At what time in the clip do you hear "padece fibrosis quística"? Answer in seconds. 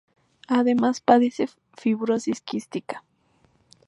0.99-3.03